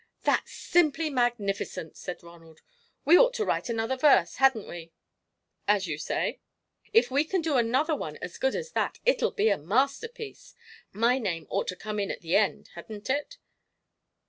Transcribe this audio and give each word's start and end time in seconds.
"That's 0.23 0.51
simply 0.51 1.11
magnificent!" 1.11 1.95
said 1.95 2.23
Ronald. 2.23 2.63
"We 3.05 3.19
ought 3.19 3.35
to 3.35 3.45
write 3.45 3.69
another 3.69 3.95
verse, 3.95 4.37
hadn't 4.37 4.67
we?" 4.67 4.93
"As 5.67 5.85
you 5.85 5.99
say." 5.99 6.39
"If 6.91 7.11
we 7.11 7.23
can 7.23 7.43
do 7.43 7.55
another 7.57 7.95
one 7.95 8.17
as 8.17 8.39
good 8.39 8.55
as 8.55 8.71
that, 8.71 8.97
it'll 9.05 9.29
be 9.29 9.49
a 9.49 9.59
masterpiece. 9.59 10.55
My 10.91 11.19
name 11.19 11.45
ought 11.51 11.67
to 11.67 11.75
come 11.75 11.99
in 11.99 12.09
at 12.09 12.21
the 12.21 12.35
end, 12.35 12.69
hadn't 12.73 13.11
it?" 13.11 13.37